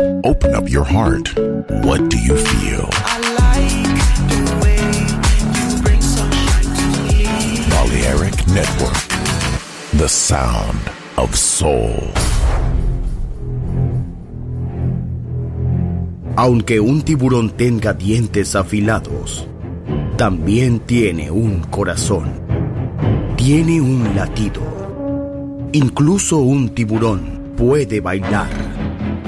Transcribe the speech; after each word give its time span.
Open 0.00 0.54
up 0.54 0.66
your 0.66 0.84
heart. 0.84 1.28
What 1.84 2.08
do 2.08 2.16
you 2.16 2.34
feel? 2.34 2.88
Balearic 7.68 8.32
like 8.32 8.48
Network. 8.48 8.96
The 9.92 10.08
sound 10.08 10.80
of 11.18 11.36
soul. 11.36 11.92
Aunque 16.36 16.80
un 16.80 17.02
tiburón 17.02 17.50
tenga 17.50 17.92
dientes 17.92 18.56
afilados, 18.56 19.46
también 20.16 20.80
tiene 20.80 21.30
un 21.30 21.60
corazón. 21.64 22.30
Tiene 23.36 23.82
un 23.82 24.16
latido. 24.16 24.62
Incluso 25.72 26.38
un 26.38 26.70
tiburón 26.70 27.52
puede 27.58 28.00
bailar. 28.00 28.79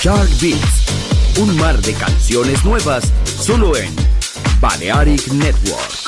Shark 0.00 0.30
Beats, 0.40 1.38
un 1.40 1.56
mar 1.56 1.76
de 1.82 1.92
canciones 1.92 2.64
nuevas 2.64 3.12
solo 3.24 3.76
en 3.76 3.92
Balearic 4.60 5.26
Network. 5.32 6.07